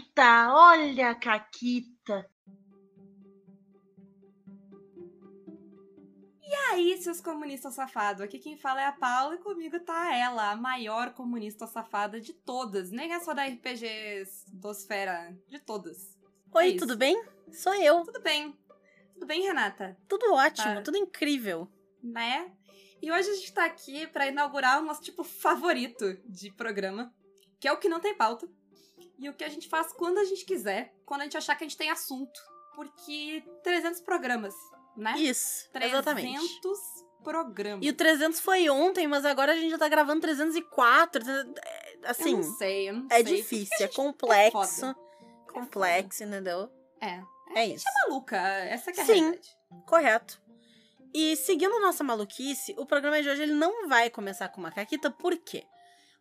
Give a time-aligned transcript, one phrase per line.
[0.00, 2.26] Caquita, olha a Caquita.
[6.42, 8.22] E aí, seus comunistas safados?
[8.22, 12.32] Aqui quem fala é a Paula e comigo tá ela, a maior comunista safada de
[12.32, 12.90] todas.
[12.90, 16.16] Nem é só da RPG Dosfera, de todas.
[16.52, 17.22] Oi, É tudo bem?
[17.52, 18.02] Sou eu.
[18.04, 18.56] Tudo bem.
[19.14, 19.96] Tudo bem, Renata?
[20.08, 20.82] Tudo ótimo, Tá.
[20.82, 21.68] tudo incrível.
[22.02, 22.50] Né?
[23.02, 27.14] E hoje a gente tá aqui pra inaugurar o nosso tipo favorito de programa,
[27.60, 28.48] que é o que não tem pauta.
[29.18, 31.64] E o que a gente faz quando a gente quiser, quando a gente achar que
[31.64, 32.40] a gente tem assunto.
[32.74, 34.54] Porque 300 programas,
[34.96, 35.14] né?
[35.18, 36.60] Isso, 300 exatamente.
[37.22, 37.84] programas.
[37.84, 41.22] E o 300 foi ontem, mas agora a gente já tá gravando 304.
[41.28, 41.40] é,
[42.04, 43.36] Eu Assim, não sei, eu não é sei.
[43.36, 44.80] difícil, é complexo.
[44.80, 44.96] foda.
[45.52, 46.70] complexo, entendeu?
[47.00, 47.22] É.
[47.54, 47.84] É isso.
[48.08, 49.12] Maluca, essa que é a Sim.
[49.20, 49.48] realidade.
[49.86, 50.40] Correto.
[51.12, 55.10] E seguindo nossa maluquice, o programa de hoje ele não vai começar com uma caquita,
[55.10, 55.64] por quê?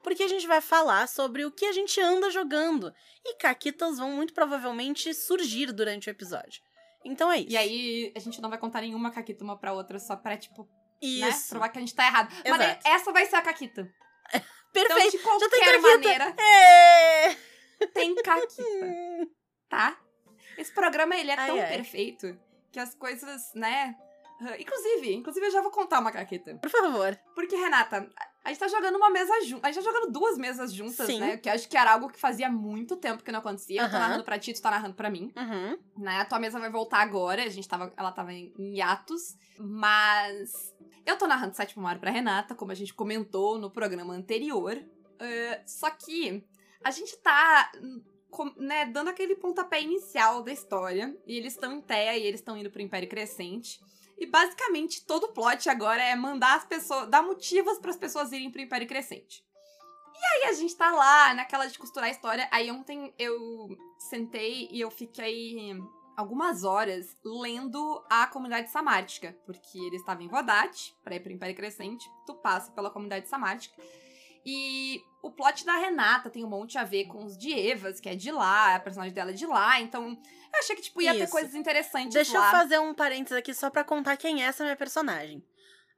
[0.01, 2.93] Porque a gente vai falar sobre o que a gente anda jogando.
[3.25, 6.61] E caquitas vão muito provavelmente surgir durante o episódio.
[7.03, 7.49] Então é isso.
[7.51, 10.63] E aí, a gente não vai contar nenhuma caquita uma pra outra, só pra, tipo,
[10.63, 11.29] né?
[11.29, 11.49] Isso.
[11.49, 12.29] Provar que a gente tá errado.
[12.47, 12.87] Mas Exato.
[12.87, 13.89] essa vai ser a caquita.
[14.71, 14.97] Perfeito.
[14.97, 15.81] Então, de qualquer tem caquita.
[15.81, 17.35] maneira, É.
[17.93, 18.63] tem caquita,
[19.69, 19.99] tá?
[20.57, 21.67] Esse programa, ele é Ai, tão ai.
[21.69, 22.37] perfeito
[22.71, 23.95] que as coisas, né...
[24.57, 26.55] Inclusive, inclusive eu já vou contar uma caquita.
[26.55, 27.17] Por favor.
[27.35, 28.09] Porque, Renata,
[28.49, 29.65] a gente tá jogando uma mesa junto.
[29.65, 31.19] A gente tá jogando duas mesas juntas, Sim.
[31.19, 31.37] né?
[31.37, 33.81] Que eu acho que era algo que fazia muito tempo que não acontecia.
[33.81, 35.31] Eu tô narrando pra ti, tu tá narrando pra mim.
[35.35, 35.77] Uhum.
[36.03, 36.17] né?
[36.19, 40.75] A tua mesa vai voltar agora, a gente tava, ela tava em em hiatos, mas
[41.05, 44.77] eu tô narrando Sétimo Mar pra Renata, como a gente comentou no programa anterior.
[45.19, 46.43] Eh, só que
[46.83, 51.73] a gente tá, hum, com- né, dando aquele pontapé inicial da história, e eles estão
[51.73, 53.79] em Teia e eles estão indo pro Império Crescente.
[54.19, 58.31] E basicamente todo o plot agora é mandar as pessoas, dar motivos para as pessoas
[58.31, 59.43] irem pro Império Crescente.
[60.13, 62.47] E aí a gente tá lá naquela de costurar a história.
[62.51, 63.69] Aí ontem eu
[64.09, 65.73] sentei e eu fiquei
[66.17, 71.55] algumas horas lendo a comunidade samártica, porque eles estavam em Vodate, pra ir pro Império
[71.55, 73.81] Crescente, tu passa pela comunidade samártica.
[74.45, 78.15] E o plot da Renata tem um monte a ver com os Dievas, que é
[78.15, 80.09] de lá, a personagem dela é de lá, então
[80.53, 81.31] eu achei que tipo ia ter Isso.
[81.31, 82.47] coisas interessantes Deixa lá.
[82.47, 85.43] eu fazer um parênteses aqui só pra contar quem é essa minha personagem.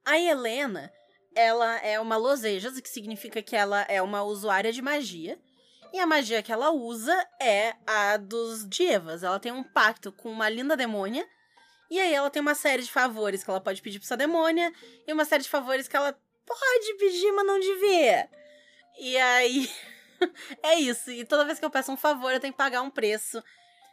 [0.05, 0.91] A Helena,
[1.35, 5.39] ela é uma losejas, o que significa que ela é uma usuária de magia.
[5.93, 9.23] E a magia que ela usa é a dos Dievas.
[9.23, 11.27] Ela tem um pacto com uma linda demônia.
[11.89, 14.71] E aí ela tem uma série de favores que ela pode pedir pra essa demônia.
[15.05, 18.29] E uma série de favores que ela pode pedir, mas não devia.
[18.99, 19.69] E aí.
[20.63, 21.11] é isso.
[21.11, 23.43] E toda vez que eu peço um favor, eu tenho que pagar um preço.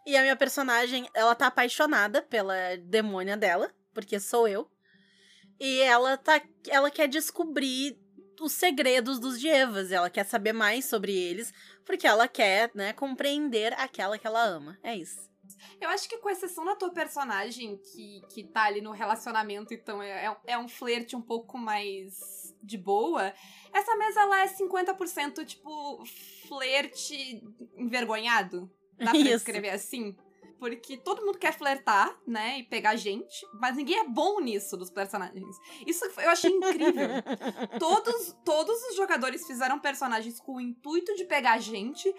[0.07, 4.71] E a minha personagem, ela tá apaixonada pela demônia dela, porque sou eu.
[5.61, 7.99] E ela tá ela quer descobrir
[8.41, 11.53] os segredos dos Dievas, ela quer saber mais sobre eles,
[11.85, 14.79] porque ela quer, né, compreender aquela que ela ama.
[14.83, 15.29] É isso.
[15.81, 20.03] Eu acho que com exceção da tua personagem, que, que tá ali no relacionamento, então
[20.03, 23.33] é, é, é um flerte um pouco mais de boa,
[23.73, 26.05] essa mesa ela é 50% tipo
[26.49, 27.43] flerte
[27.77, 28.71] envergonhado.
[28.99, 29.37] Dá pra Isso.
[29.37, 30.17] escrever assim?
[30.59, 32.59] Porque todo mundo quer flertar, né?
[32.59, 35.57] E pegar gente, mas ninguém é bom nisso dos personagens.
[35.87, 37.09] Isso eu achei incrível.
[37.79, 42.13] todos, todos os jogadores fizeram personagens com o intuito de pegar gente,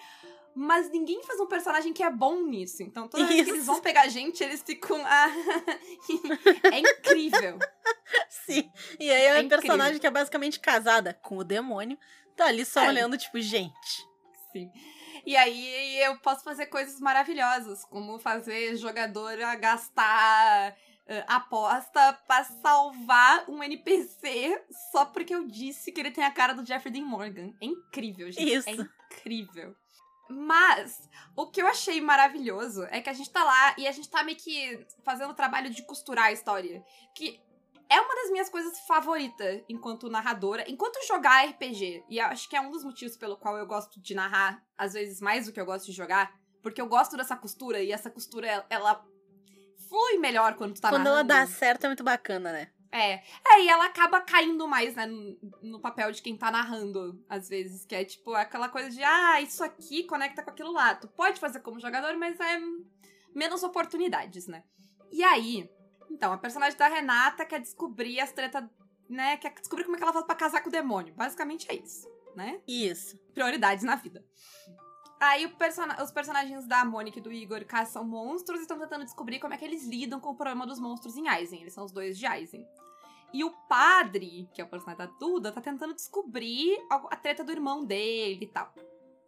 [0.56, 2.84] mas ninguém faz um personagem que é bom nisso.
[2.84, 5.00] Então, toda vez que eles vão pegar gente, eles ficam.
[5.06, 5.30] Ah,
[6.74, 7.58] é incrível.
[8.30, 8.70] Sim.
[9.00, 9.60] E aí a É minha incrível.
[9.62, 11.98] personagem que é basicamente casada com o demônio,
[12.36, 12.88] tá ali só É.
[12.90, 14.08] olhando tipo, gente.
[14.52, 14.70] Sim.
[15.26, 23.46] E aí eu posso fazer coisas maravilhosas, como fazer jogadora gastar eh, aposta pra salvar
[23.50, 27.54] um NPC só porque eu disse que ele tem a cara do Jeffrey Dean Morgan.
[27.62, 28.52] É incrível, gente.
[28.54, 28.70] Isso.
[28.70, 29.76] É incrível.
[30.30, 34.10] Mas o que eu achei maravilhoso é que a gente tá lá e a gente
[34.10, 36.84] tá meio que fazendo o trabalho de costurar a história.
[37.16, 37.42] Que
[37.90, 42.04] é uma das minhas coisas favoritas enquanto narradora, enquanto jogar RPG.
[42.08, 45.20] E acho que é um dos motivos pelo qual eu gosto de narrar, às vezes
[45.20, 46.32] mais do que eu gosto de jogar.
[46.62, 49.06] Porque eu gosto dessa costura e essa costura, ela- ela
[49.88, 51.28] flui melhor quando tu tá Quando ela narrando.
[51.30, 52.68] dá certo é muito bacana, né?
[52.92, 53.22] É.
[53.46, 55.06] É, e ela acaba caindo mais, né,
[55.62, 57.86] no, papel de quem tá narrando, às vezes.
[57.86, 60.96] Que é tipo aquela coisa de, ah, isso aqui conecta com aquilo lá.
[60.96, 62.60] Tu pode fazer como jogador, mas é
[63.34, 64.64] menos oportunidades, né?
[65.12, 65.70] E aí,
[66.10, 68.64] então, a personagem da Renata quer descobrir as tretas,
[69.08, 69.38] né?
[69.38, 71.14] Quer descobrir como é que ela faz pra casar com o demônio.
[71.14, 72.60] Basicamente é isso, né?
[72.68, 73.18] Isso.
[73.34, 74.26] Prioridades na vida.
[75.20, 79.04] Aí o persona- os personagens da Mônica e do Igor caçam monstros e estão tentando
[79.04, 81.62] descobrir como é que eles lidam com o problema dos monstros em Aizen.
[81.62, 82.66] Eles são os dois de Aizen.
[83.34, 87.52] E o padre, que é o personagem da Duda, tá tentando descobrir a treta do
[87.52, 88.74] irmão dele e tal.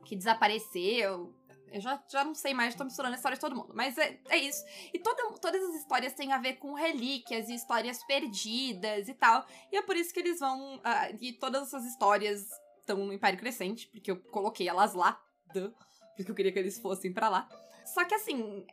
[0.06, 1.36] Que desapareceu.
[1.72, 3.72] Eu já, já não sei mais, tô misturando a história de todo mundo.
[3.74, 4.64] Mas é, é isso.
[4.94, 9.46] E toda, todas as histórias têm a ver com relíquias e histórias perdidas e tal.
[9.72, 10.78] E é por isso que eles vão.
[10.78, 12.50] Uh, e todas essas histórias
[12.80, 15.22] estão no Império Crescente, porque eu coloquei elas lá.
[15.54, 15.74] Duh,
[16.16, 17.50] porque eu queria que eles fossem para lá.
[17.86, 18.66] Só que assim,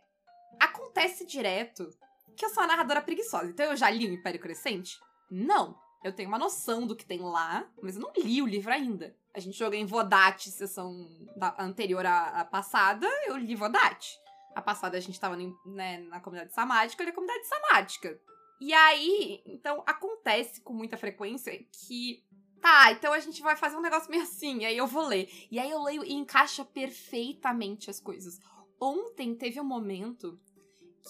[0.61, 1.91] acontece direto
[2.37, 3.47] que eu sou uma narradora preguiçosa.
[3.47, 4.99] Então eu já li o Império Crescente?
[5.31, 5.77] Não.
[6.05, 9.17] Eu tenho uma noção do que tem lá, mas eu não li o livro ainda.
[9.35, 14.17] A gente jogou em Vodate, sessão da, anterior à, à, passada, eu li Vodate.
[14.55, 15.37] A passada a gente tava
[15.67, 18.21] né, na comunidade samática, eu li a comunidade samática.
[18.61, 22.25] E aí, então, acontece com muita frequência que.
[22.69, 25.26] Tá, então a gente vai fazer um negócio meio assim, aí eu vou ler.
[25.50, 28.38] E aí eu leio e encaixa perfeitamente as coisas.
[28.79, 30.38] Ontem teve um momento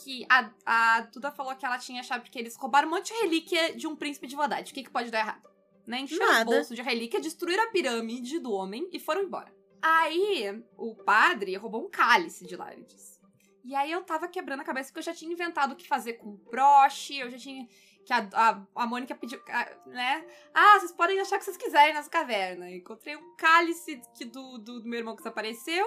[0.00, 3.20] que a, a Duda falou que ela tinha achado que eles roubaram um monte de
[3.22, 4.70] relíquia de um príncipe de Vodate.
[4.70, 5.50] O que, que pode dar errado?
[5.84, 5.98] Né?
[5.98, 9.52] Encheram o bolso de relíquia, destruíram a pirâmide do homem e foram embora.
[9.82, 13.18] Aí, o padre roubou um cálice de Larides.
[13.64, 16.14] E aí eu tava quebrando a cabeça porque eu já tinha inventado o que fazer
[16.14, 17.66] com broche, eu já tinha.
[18.08, 19.38] Que a, a, a Mônica pediu,
[19.84, 20.24] né?
[20.54, 22.70] Ah, vocês podem achar o que vocês quiserem nessa caverna.
[22.70, 25.86] Encontrei um cálice que do, do, do meu irmão que desapareceu.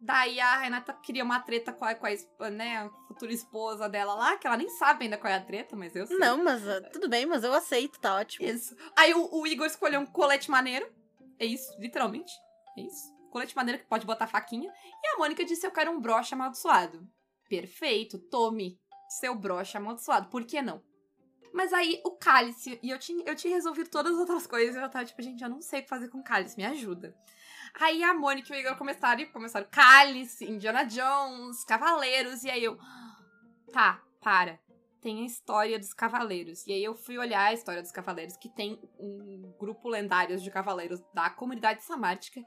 [0.00, 2.06] Daí a Renata queria uma treta com a, com
[2.40, 5.40] a, né, a futura esposa dela lá, que ela nem sabe ainda qual é a
[5.40, 6.18] treta, mas eu sei.
[6.18, 8.48] Não, mas uh, tudo bem, mas eu aceito, tá ótimo.
[8.48, 8.76] Isso.
[8.96, 10.90] Aí o, o, Igor escolheu um colete maneiro.
[11.38, 12.32] É isso, literalmente.
[12.76, 13.14] É isso.
[13.30, 14.72] Colete maneiro que pode botar faquinha.
[15.04, 17.08] E a Mônica disse: Eu quero um broche amaldiçoado.
[17.48, 18.76] Perfeito, tome
[19.08, 20.28] seu broche amaldiçoado.
[20.28, 20.82] Por que não?
[21.54, 24.78] Mas aí o cálice, e eu tinha, eu tinha resolvido todas as outras coisas, e
[24.78, 27.16] eu tava tipo, gente, eu não sei o que fazer com cálice, me ajuda.
[27.80, 32.76] Aí a Mônica e o Igor começaram, começaram Cálice, Indiana Jones, Cavaleiros, e aí eu.
[33.72, 34.58] Tá, para.
[35.00, 36.66] Tem a história dos Cavaleiros.
[36.66, 40.50] E aí eu fui olhar a história dos Cavaleiros, que tem um grupo lendário de
[40.50, 42.40] Cavaleiros da comunidade samártica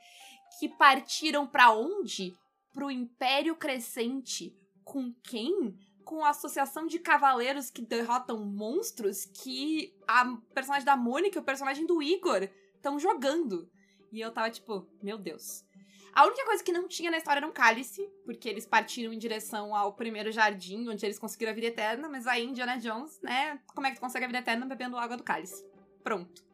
[0.59, 2.35] que partiram para onde?
[2.73, 4.53] Pro Império Crescente.
[4.83, 5.77] Com quem?
[6.07, 11.43] Com a associação de cavaleiros que derrotam monstros que a personagem da Mônica e o
[11.43, 13.69] personagem do Igor estão jogando.
[14.09, 15.65] E eu tava tipo, meu Deus.
[16.13, 19.19] A única coisa que não tinha na história era um cálice, porque eles partiram em
[19.19, 23.59] direção ao primeiro jardim, onde eles conseguiram a vida eterna, mas aí Indiana Jones, né?
[23.75, 25.65] Como é que tu consegue a vida eterna bebendo água do cálice?
[26.01, 26.46] Pronto.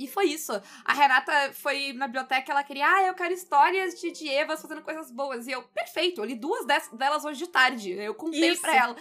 [0.00, 0.50] E foi isso.
[0.82, 4.80] A Renata foi na biblioteca, ela queria, ah, eu quero histórias de, de Evas fazendo
[4.80, 5.46] coisas boas.
[5.46, 6.64] E eu, perfeito, eu li duas
[6.94, 7.92] delas hoje de tarde.
[7.92, 8.62] Eu contei isso.
[8.62, 8.96] pra ela.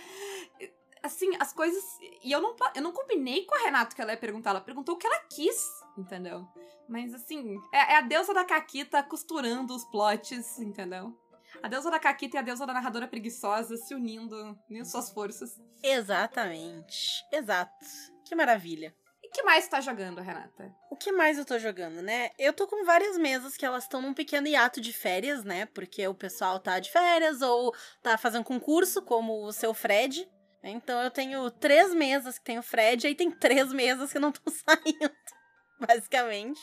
[1.02, 1.82] Assim, as coisas.
[2.22, 4.96] E eu não, eu não combinei com a Renata que ela ia perguntar, ela perguntou
[4.96, 5.66] o que ela quis,
[5.98, 6.46] entendeu?
[6.90, 11.18] Mas assim, é, é a deusa da Caquita costurando os plots, entendeu?
[11.64, 14.36] A deusa da Caquita e a deusa da narradora preguiçosa se unindo,
[14.70, 15.58] unindo suas forças.
[15.82, 17.24] Exatamente.
[17.32, 17.86] Exato.
[18.26, 18.94] Que maravilha.
[19.30, 20.76] E que mais tá jogando, Renata?
[20.90, 22.32] O que mais eu tô jogando, né?
[22.40, 25.68] Eu tô com várias mesas que elas estão num pequeno hiato de férias, né?
[25.68, 27.72] Porque o pessoal tá de férias ou
[28.02, 30.28] tá fazendo concurso, como o seu Fred.
[30.64, 34.18] Então eu tenho três mesas que tem o Fred, e aí tem três mesas que
[34.18, 35.16] não estão saindo,
[35.80, 36.60] basicamente.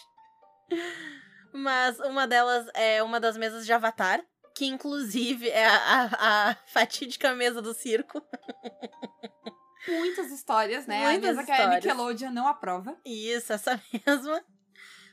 [1.53, 4.21] Mas uma delas é uma das mesas de Avatar,
[4.57, 8.21] que inclusive é a, a, a fatídica mesa do circo.
[9.89, 11.03] Muitas histórias, né?
[11.03, 11.83] Muitas a mesa histórias.
[11.83, 12.97] que a Nickelodeon não aprova.
[13.05, 14.45] Isso, essa mesma.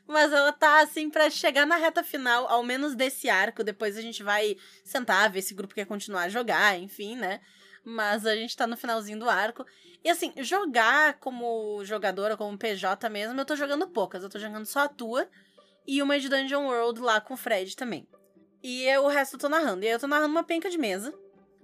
[0.05, 3.63] Mas ela tá assim para chegar na reta final, ao menos desse arco.
[3.63, 7.39] Depois a gente vai sentar, ver se o grupo quer continuar a jogar, enfim, né?
[7.85, 9.65] Mas a gente tá no finalzinho do arco.
[10.03, 14.23] E assim, jogar como jogadora, como PJ mesmo, eu tô jogando poucas.
[14.23, 15.29] Eu tô jogando só a tua
[15.87, 18.07] e uma de Dungeon World lá com o Fred também.
[18.61, 19.83] E eu, o resto eu tô narrando.
[19.83, 21.13] E aí eu tô narrando uma penca de mesa.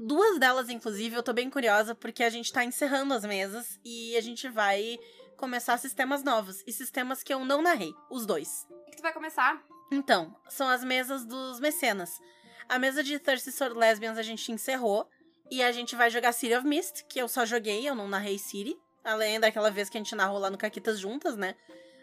[0.01, 4.15] Duas delas, inclusive, eu tô bem curiosa porque a gente tá encerrando as mesas e
[4.15, 4.97] a gente vai
[5.35, 6.63] começar sistemas novos.
[6.65, 8.65] E sistemas que eu não narrei, os dois.
[8.69, 9.61] O que tu vai começar?
[9.91, 12.17] Então, são as mesas dos mecenas.
[12.69, 15.05] A mesa de Thirsty Sword Lesbians a gente encerrou.
[15.51, 18.37] E a gente vai jogar City of Mist, que eu só joguei, eu não narrei
[18.37, 18.77] City.
[19.03, 21.55] Além daquela vez que a gente narrou lá no Caquitas juntas, né?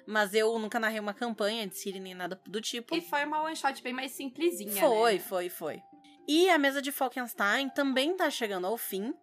[0.06, 2.94] Mas eu nunca narrei uma campanha de Siri nem nada do tipo.
[2.94, 4.80] E foi uma one shot bem mais simplesinha.
[4.80, 5.18] Foi, né?
[5.18, 5.82] foi, foi.
[6.26, 9.14] E a mesa de Falkenstein também tá chegando ao fim.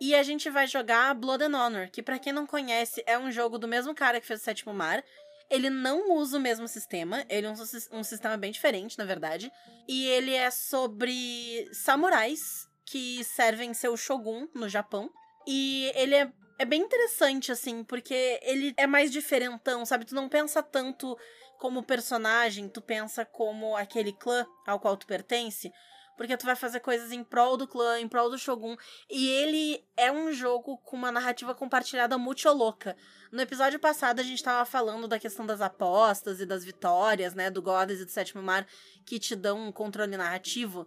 [0.00, 3.30] E a gente vai jogar Blood and Honor, que para quem não conhece é um
[3.30, 5.04] jogo do mesmo cara que fez o Sétimo Mar.
[5.50, 9.52] Ele não usa o mesmo sistema, ele é um, um sistema bem diferente, na verdade.
[9.86, 15.10] E ele é sobre samurais que servem seu shogun no Japão.
[15.46, 20.04] E ele é é bem interessante, assim, porque ele é mais diferentão, sabe?
[20.04, 21.16] Tu não pensa tanto
[21.58, 25.72] como personagem, tu pensa como aquele clã ao qual tu pertence.
[26.20, 28.76] Porque tu vai fazer coisas em prol do clã, em prol do Shogun.
[29.08, 32.94] E ele é um jogo com uma narrativa compartilhada muito louca.
[33.32, 37.48] No episódio passado, a gente tava falando da questão das apostas e das vitórias, né?
[37.48, 38.66] Do Goddess e do Sétimo Mar,
[39.06, 40.86] que te dão um controle narrativo.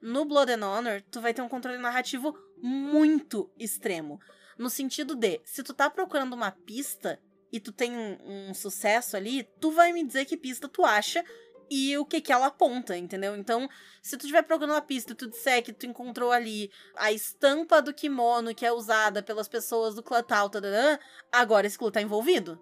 [0.00, 4.18] No Blood and Honor, tu vai ter um controle narrativo muito extremo.
[4.56, 7.20] No sentido de, se tu tá procurando uma pista
[7.52, 11.22] e tu tem um, um sucesso ali, tu vai me dizer que pista tu acha
[11.70, 13.36] e o que que ela aponta, entendeu?
[13.36, 13.68] Então,
[14.02, 17.80] se tu estiver procurando uma pista e tu disser que tu encontrou ali a estampa
[17.80, 20.98] do kimono que é usada pelas pessoas do clã tal, tadadã,
[21.30, 22.60] agora esse clã tá envolvido.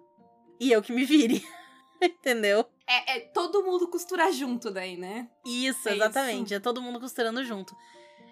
[0.59, 1.43] E eu que me vire.
[2.01, 2.65] entendeu?
[2.87, 5.27] É, é todo mundo costurar junto daí, né?
[5.45, 6.45] Isso, É exatamente.
[6.45, 6.53] isso.
[6.53, 7.75] É todo mundo costurando junto.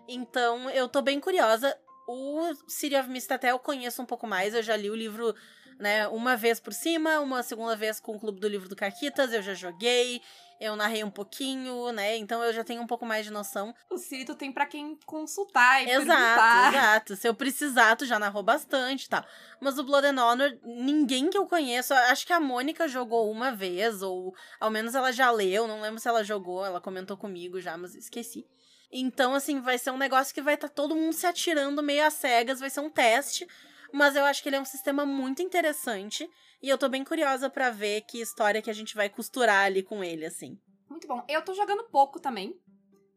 [0.08, 1.78] Então, eu tô bem curiosa.
[2.08, 4.54] O City of Mist até eu conheço um pouco mais.
[4.54, 5.36] Eu já li o livro,
[5.80, 9.34] né, uma vez por cima, uma segunda vez com o Clube do Livro do Caquitas.
[9.34, 10.22] Eu já joguei,
[10.60, 12.18] eu narrei um pouquinho, né?
[12.18, 13.74] Então eu já tenho um pouco mais de noção.
[13.90, 16.70] O Cirito tem pra quem consultar e Exato, perguntar.
[16.74, 17.16] exato.
[17.16, 19.24] Se eu precisar, tu já narrou bastante e tal.
[19.60, 23.52] Mas o Blood and Honor, ninguém que eu conheço, acho que a Mônica jogou uma
[23.52, 27.62] vez, ou ao menos ela já leu, não lembro se ela jogou, ela comentou comigo
[27.62, 28.46] já, mas esqueci.
[28.92, 32.14] Então, assim, vai ser um negócio que vai estar todo mundo se atirando meio às
[32.14, 33.46] cegas, vai ser um teste,
[33.92, 36.30] mas eu acho que ele é um sistema muito interessante.
[36.62, 39.84] E eu tô bem curiosa pra ver que história que a gente vai costurar ali
[39.84, 40.58] com ele, assim.
[40.90, 41.24] Muito bom.
[41.28, 42.60] Eu tô jogando pouco também.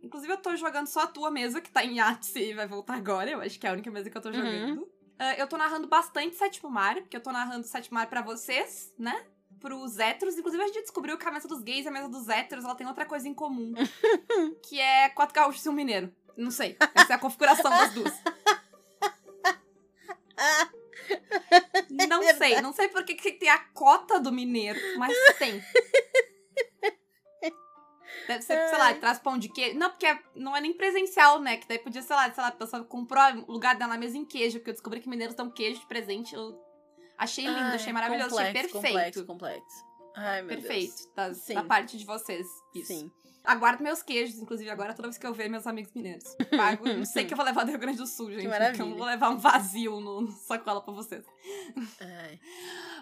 [0.02, 2.94] Inclusive, eu tô jogando só a tua mesa, que tá em Yates e vai voltar
[2.94, 3.30] agora.
[3.30, 4.34] Eu acho que é a única mesa que eu tô Uhum.
[4.34, 4.88] jogando.
[5.18, 8.92] Ah, eu tô narrando bastante Sétimo Mar, porque eu tô narrando Sétimo Mar pra vocês,
[8.98, 9.24] né?
[9.58, 10.38] Pros héteros.
[10.38, 12.74] Inclusive, a gente descobriu que a mesa dos gays e a mesa dos héteros, ela
[12.74, 13.74] tem outra coisa em comum.
[14.66, 16.10] que é quatro gaúchos e um mineiro.
[16.36, 16.76] Não sei.
[16.94, 18.12] Essa é a configuração das duas.
[22.48, 22.60] sei.
[22.60, 25.62] Não sei por que que tem a cota do mineiro, mas tem.
[28.26, 29.78] Deve ser, sei lá, traz pão de queijo.
[29.78, 31.56] Não, porque é- não é nem presencial, né?
[31.56, 34.24] Que daí podia, sei lá, sei lá, a pessoa comprou o lugar dela mesa em
[34.24, 36.34] queijo, porque eu descobri que mineiros dão queijo de presente.
[36.34, 36.60] Eu
[37.18, 39.26] achei lindo, Ai, achei maravilhoso, achei complexo, perfeito.
[39.26, 39.84] Complexo, complexo.
[40.16, 41.54] Ai, meu perfeito, da, Sim.
[41.54, 42.46] da parte de vocês.
[42.74, 42.88] Deus.
[42.90, 43.00] Isso.
[43.00, 43.12] Sim.
[43.50, 46.36] Aguardo meus queijos, inclusive, agora toda vez que eu ver meus amigos mineiros.
[46.56, 46.86] Pago.
[46.86, 48.48] Não sei que eu vou levar do Rio Grande do Sul, gente.
[48.48, 51.24] Porque eu não vou levar um vazio no, no sacola pra vocês.
[52.00, 52.38] Ai.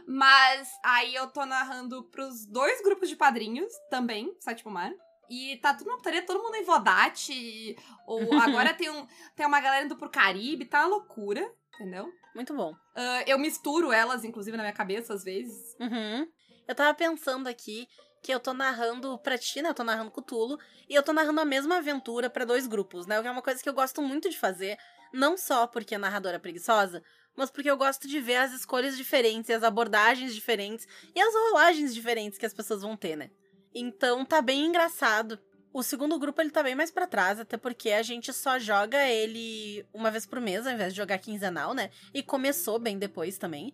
[0.07, 4.91] Mas aí eu tô narrando pros dois grupos de padrinhos também, Sétimo Mar.
[5.29, 7.77] E tá tudo uma putaria, todo mundo em Vodate.
[8.07, 12.11] Ou agora tem, um, tem uma galera indo pro Caribe, tá uma loucura, entendeu?
[12.35, 12.75] Muito bom.
[12.97, 15.77] Ah, eu misturo elas, inclusive, na minha cabeça, às vezes.
[15.79, 16.27] Uhum.
[16.67, 17.87] Eu tava pensando aqui
[18.23, 19.71] que eu tô narrando pra ti, né?
[19.71, 20.59] Eu tô narrando Cthulhu.
[20.89, 23.19] E eu tô narrando a mesma aventura pra dois grupos, né?
[23.19, 24.77] O que é uma coisa que eu gosto muito de fazer.
[25.13, 27.03] Não só porque a narradora é preguiçosa,
[27.37, 31.95] mas porque eu gosto de ver as escolhas diferentes, as abordagens diferentes e as rolagens
[31.95, 33.31] diferentes que as pessoas vão ter, né?
[33.75, 35.39] Então tá bem engraçado.
[35.73, 39.07] O segundo grupo ele tá bem mais pra trás, até porque a gente só joga
[39.07, 41.91] ele uma vez por mês, ao invés de jogar quinzenal, né?
[42.13, 43.73] E começou bem depois também.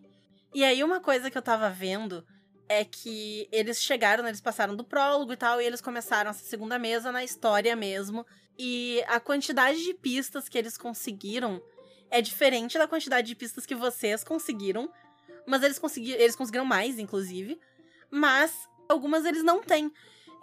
[0.53, 2.25] E aí uma coisa que eu tava vendo
[2.67, 6.43] é que eles chegaram, né, eles passaram do prólogo e tal, e eles começaram essa
[6.43, 8.25] segunda mesa na história mesmo.
[8.57, 11.61] E a quantidade de pistas que eles conseguiram
[12.09, 14.89] é diferente da quantidade de pistas que vocês conseguiram.
[15.45, 17.59] Mas eles, consegui eles conseguiram mais, inclusive.
[18.09, 19.91] Mas algumas eles não têm.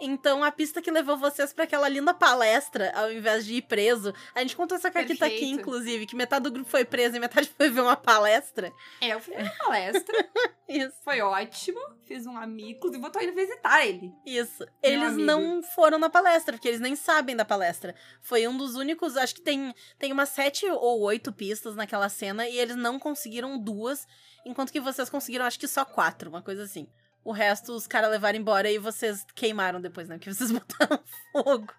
[0.05, 4.13] Então, a pista que levou vocês pra aquela linda palestra, ao invés de ir preso.
[4.35, 7.47] A gente contou essa caquita aqui, inclusive, que metade do grupo foi preso e metade
[7.55, 8.69] foi ver uma palestra.
[8.99, 10.29] É, eu fui na palestra,
[10.67, 10.93] Isso.
[11.05, 11.79] foi ótimo.
[12.05, 14.13] Fiz um amigo, inclusive eu tô indo visitar ele.
[14.25, 14.65] Isso.
[14.81, 17.95] Eles não foram na palestra, porque eles nem sabem da palestra.
[18.21, 19.15] Foi um dos únicos.
[19.15, 23.57] Acho que tem, tem umas sete ou oito pistas naquela cena e eles não conseguiram
[23.57, 24.05] duas,
[24.45, 26.89] enquanto que vocês conseguiram, acho que só quatro, uma coisa assim.
[27.23, 30.17] O resto os caras levaram embora e vocês queimaram depois, né?
[30.17, 30.99] Porque vocês botaram
[31.31, 31.73] fogo.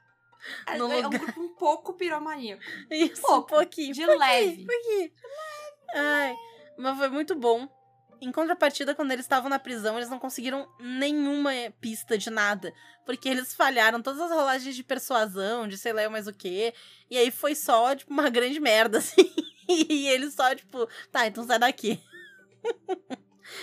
[0.66, 2.62] É, No é um grupo um pouco piromaníaco.
[2.90, 3.94] Isso, Pouco, um pouquinho.
[3.94, 4.66] de leve.
[4.66, 5.10] pouquinho.
[5.94, 6.34] Ai,
[6.78, 7.68] mas foi muito bom.
[8.20, 12.72] Em contrapartida, quando eles estavam na prisão, eles não conseguiram nenhuma pista de nada.
[13.04, 16.72] Porque eles falharam todas as rolagens de persuasão, de sei lá mais o quê.
[17.10, 19.30] E aí foi só, tipo, uma grande merda, assim.
[19.68, 22.02] E eles só, tipo, tá, então sai daqui.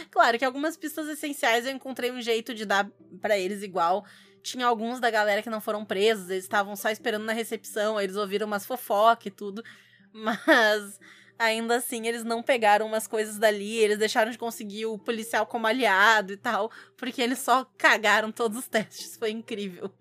[0.10, 2.90] Claro que algumas pistas essenciais eu encontrei um jeito de dar
[3.22, 4.06] pra eles igual.
[4.44, 8.16] Tinha alguns da galera que não foram presos, eles estavam só esperando na recepção, eles
[8.16, 9.64] ouviram umas fofocas e tudo.
[10.12, 11.00] Mas
[11.38, 15.68] ainda assim eles não pegaram umas coisas dali, eles deixaram de conseguir o policial como
[15.68, 19.16] aliado e tal, porque eles só cagaram todos os testes.
[19.18, 19.92] Foi incrível.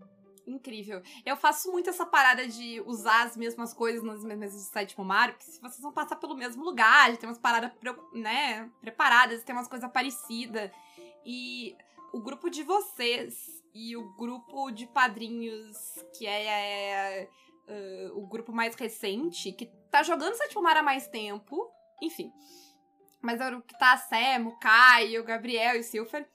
[0.50, 1.00] Incrível.
[1.24, 5.32] Eu faço muito essa parada de usar as mesmas coisas nas mesmas do sétimo mar,
[5.32, 7.72] porque se vocês vão passar pelo mesmo lugar, tem umas paradas,
[8.12, 10.70] né, preparadas, tem umas coisas parecidas.
[11.24, 11.76] E
[12.12, 15.76] o grupo de vocês e o grupo de padrinhos,
[16.18, 17.28] que é,
[17.68, 21.70] é, o grupo mais recente, que tá jogando sétimo mar há mais tempo,
[22.02, 22.32] enfim.
[23.22, 26.28] Mas é o que tá a Sam, o Caio, o Gabriel e o Silfer,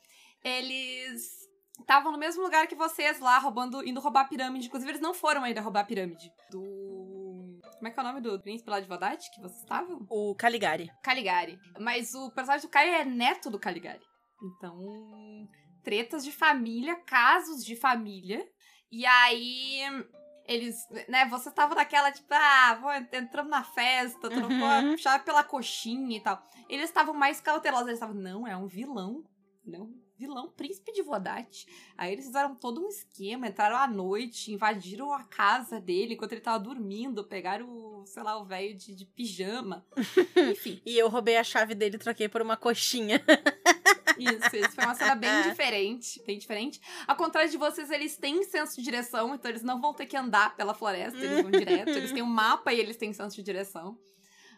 [0.44, 1.45] eles
[1.80, 4.68] estavam no mesmo lugar que vocês lá, roubando, indo roubar a pirâmide.
[4.68, 6.32] Inclusive, eles não foram ainda roubar a pirâmide.
[6.52, 7.60] Do.
[7.78, 10.06] Como é que é o nome do príncipe lá de Vodate que vocês estavam?
[10.10, 10.90] O Caligari.
[11.04, 11.60] Caligari.
[11.80, 14.02] Mas o personagem do Caio é neto do Caligari.
[14.42, 14.80] Então,
[15.84, 18.48] tretas de família, casos de família.
[18.92, 19.82] E aí,
[20.48, 20.78] eles,
[21.10, 24.94] né, você tava naquela, tipo, ah, vou, entramos na festa, trocou Uhum.
[24.94, 26.42] a chave pela coxinha e tal.
[26.70, 29.24] Eles estavam mais cautelosos, eles estavam, não, é um vilão,
[29.66, 31.68] não, vilão, príncipe de Vodate.
[31.98, 36.42] Aí eles fizeram todo um esquema, entraram à noite, invadiram a casa dele enquanto ele
[36.42, 39.86] tava dormindo, pegaram, o, sei lá, o velho de, de pijama.
[40.52, 43.24] Enfim, E eu roubei a chave dele e troquei por uma coxinha.
[44.18, 46.82] isso, isso foi uma cena bem diferente, bem diferente.
[47.08, 50.18] Ao contrário de vocês, eles têm senso de direção, então eles não vão ter que
[50.18, 53.44] andar pela floresta, eles vão direto, eles têm um mapa e eles têm senso de
[53.44, 53.98] direção.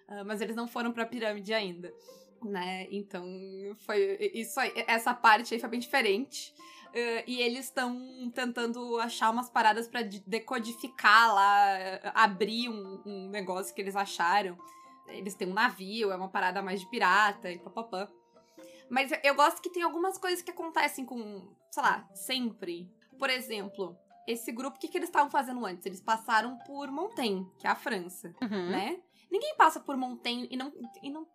[0.08, 1.94] Ah, mas eles não foram pra pirâmide ainda,
[2.44, 2.88] né?
[2.92, 3.26] Então,
[3.86, 6.54] foi isso aí, essa parte aí foi bem diferente.
[6.94, 11.78] Ah, e eles estão tentando achar umas paradas pra de- decodificar lá,
[12.14, 14.58] abrir um, um negócio que eles acharam.
[15.08, 18.10] Eles têm um navio, é uma parada mais de pirata e papapá.
[18.90, 22.90] Mas eu- eu gosto que tem algumas coisas que acontecem com, sei lá, sempre.
[23.20, 25.86] Por exemplo, esse grupo, o que, que eles estavam fazendo antes?
[25.86, 28.70] Eles passaram por Montaigne, que é a França, Uhum.
[28.70, 29.00] né?
[29.30, 30.72] Ninguém passa por Montaigne e não,
[31.04, 31.28] e não.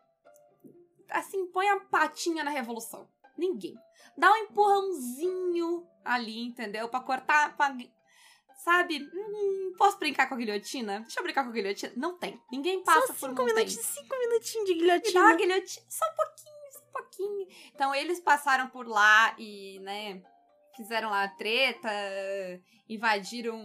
[1.10, 3.08] Assim, põe a patinha na revolução.
[3.36, 3.74] Ninguém.
[4.16, 6.88] Dá um empurrãozinho ali, entendeu?
[6.88, 7.56] Pra cortar.
[7.56, 7.74] Pra,
[8.62, 9.08] sabe?
[9.12, 11.00] Hum, posso brincar com a guilhotina?
[11.00, 11.92] Deixa eu brincar com a guilhotina.
[11.96, 12.40] Não tem.
[12.50, 13.54] Ninguém passa Só por cinco Montaigne.
[13.54, 15.36] minutinhos, cinco minutinhos de Me dá uma guilhotina.
[15.36, 17.48] guilhotina, só um pouquinho, só um pouquinho.
[17.74, 20.22] Então eles passaram por lá e, né,
[20.76, 21.90] fizeram lá a treta,
[22.88, 23.58] invadiram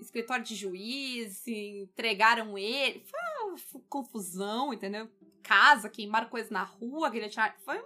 [0.00, 3.00] escritório de juiz, entregaram ele.
[3.06, 5.08] Foi uma confusão, entendeu?
[5.44, 7.54] Casa, queimaram coisa na rua, guilhotina.
[7.64, 7.78] Foi.
[7.78, 7.84] um-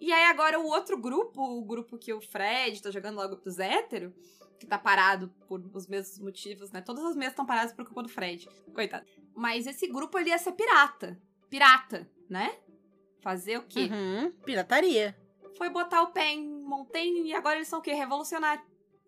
[0.00, 3.28] E aí agora o outro grupo, o grupo que o Fred tá jogando lá, o
[3.28, 4.12] grupo dos héteros,
[4.58, 6.80] que tá parado por os mesmos motivos, né?
[6.82, 8.48] Todas as mesas estão paradas por culpa do Fred.
[8.74, 9.06] Coitado.
[9.34, 12.56] Mas esse grupo ele ia ser pirata pirata, né?
[13.22, 13.88] Fazer o quê?
[13.92, 14.30] Uhum.
[14.44, 15.16] Pirataria.
[15.58, 17.92] Foi botar o pé em Montaigne e agora eles são o quê?
[17.92, 18.62] Revolucionário.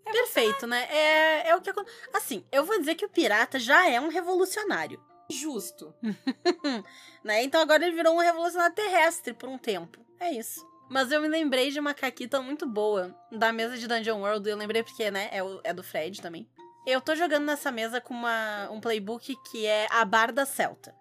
[0.05, 0.87] Perfeito, né?
[0.91, 1.97] É, é o que acontece.
[2.13, 5.01] Assim, eu vou dizer que o pirata já é um revolucionário.
[5.33, 5.95] Justo.
[7.25, 7.43] né?
[7.43, 10.05] Então agora ele virou um revolucionário terrestre por um tempo.
[10.21, 10.65] É isso.
[10.89, 14.49] Mas eu me lembrei de uma caquita muito boa da mesa de Dungeon World.
[14.49, 16.49] Eu lembrei porque, né, é, o- é do Fred também.
[16.87, 20.95] Eu tô jogando nessa mesa com uma, um playbook que é a Barda Celta.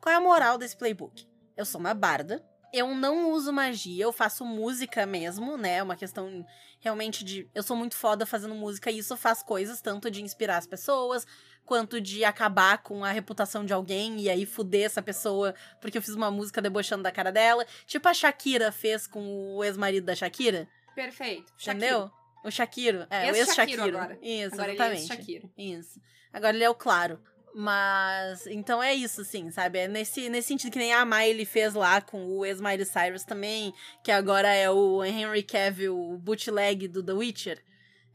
[0.00, 1.26] Qual é a moral desse playbook?
[1.56, 5.76] Eu sou uma barda, eu não uso magia, eu faço música mesmo, né?
[5.76, 6.44] É uma questão
[6.80, 7.48] realmente de.
[7.54, 11.26] Eu sou muito foda fazendo música e isso faz coisas tanto de inspirar as pessoas,
[11.66, 16.02] quanto de acabar com a reputação de alguém e aí fuder essa pessoa porque eu
[16.02, 17.66] fiz uma música debochando da cara dela.
[17.86, 21.52] Tipo a Shakira fez com o ex-marido da Shakira, Perfeito.
[21.60, 22.10] entendeu?
[22.44, 23.06] O Shakiro.
[23.10, 24.16] É, o Ex-Shakiro agora.
[24.22, 24.98] Isso, Agora ele é exatamente.
[24.98, 25.50] esse Shakira.
[25.58, 26.00] Isso.
[26.32, 27.20] Agora ele é o claro.
[27.58, 29.78] Mas, então é isso, sim, sabe?
[29.78, 33.72] É nesse, nesse sentido que nem a Miley fez lá com o ex-Miley Cyrus também,
[34.04, 37.64] que agora é o Henry Cavill, o bootleg do The Witcher.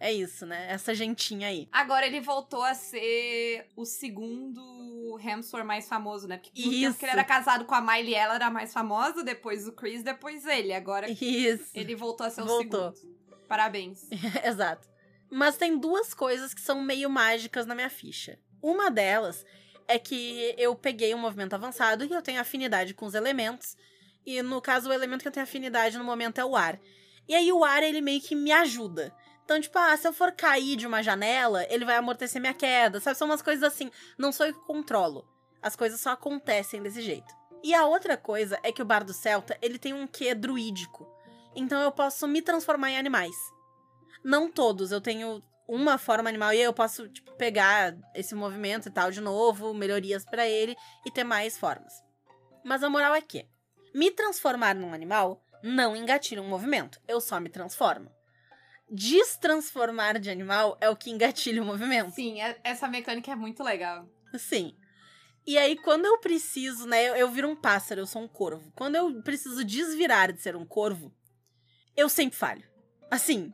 [0.03, 0.65] É isso, né?
[0.67, 1.69] Essa gentinha aí.
[1.71, 6.37] Agora ele voltou a ser o segundo Hemsworth mais famoso, né?
[6.37, 6.97] Porque Isso.
[6.97, 10.43] que ele era casado com a Miley, ela era mais famosa, depois o Chris, depois
[10.47, 10.73] ele.
[10.73, 11.69] Agora Isso.
[11.75, 12.95] ele voltou a ser o Voltou.
[12.95, 13.15] segundo.
[13.47, 14.07] Parabéns.
[14.43, 14.89] Exato.
[15.29, 18.39] Mas tem duas coisas que são meio mágicas na minha ficha.
[18.59, 19.45] Uma delas
[19.87, 23.77] é que eu peguei um movimento avançado e eu tenho afinidade com os elementos.
[24.25, 26.79] E no caso, o elemento que eu tenho afinidade no momento é o ar.
[27.27, 29.15] E aí o ar, ele meio que me ajuda.
[29.43, 32.99] Então, tipo, ah, se eu for cair de uma janela, ele vai amortecer minha queda,
[32.99, 33.17] sabe?
[33.17, 33.91] São umas coisas assim.
[34.17, 35.27] Não sou eu que controlo.
[35.61, 37.33] As coisas só acontecem desse jeito.
[37.63, 41.07] E a outra coisa é que o Bardo Celta, ele tem um quê druídico.
[41.55, 43.35] Então eu posso me transformar em animais.
[44.23, 48.87] Não todos, eu tenho uma forma animal e aí eu posso tipo, pegar esse movimento
[48.87, 50.75] e tal de novo, melhorias pra ele
[51.05, 51.93] e ter mais formas.
[52.63, 53.47] Mas a moral é que
[53.93, 58.11] me transformar num animal não engatilha um movimento, eu só me transformo.
[58.91, 62.11] Destransformar de animal é o que engatilha o movimento.
[62.13, 64.07] Sim, é- essa mecânica é muito legal.
[64.37, 64.75] Sim.
[65.47, 67.09] E aí, quando eu preciso, né?
[67.09, 68.71] Eu, eu viro um pássaro, eu sou um corvo.
[68.75, 71.11] Quando eu preciso desvirar de ser um corvo,
[71.97, 72.63] eu sempre falho.
[73.09, 73.51] Assim,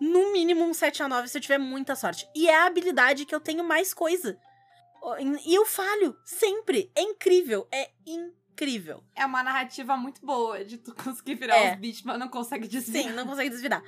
[0.00, 2.28] no mínimo um 7 a 9 se eu tiver muita sorte.
[2.34, 4.38] E é a habilidade que eu tenho mais coisa.
[5.44, 6.90] E eu falho, sempre.
[6.94, 9.02] É incrível, é incrível.
[9.14, 11.72] É uma narrativa muito boa de tu conseguir virar É.
[11.74, 13.04] os bichos, mas não consegue desviar.
[13.04, 13.82] Sim, não consegue desvirar.